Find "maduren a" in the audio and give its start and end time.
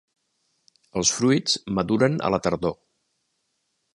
1.79-2.33